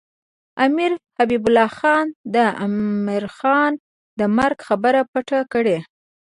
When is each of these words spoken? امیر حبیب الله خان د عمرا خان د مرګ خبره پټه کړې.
امیر 0.65 0.91
حبیب 1.17 1.43
الله 1.47 1.69
خان 1.77 2.05
د 2.35 2.37
عمرا 2.61 3.29
خان 3.37 3.71
د 4.19 4.21
مرګ 4.37 4.57
خبره 4.67 5.01
پټه 5.11 5.39
کړې. 5.53 5.77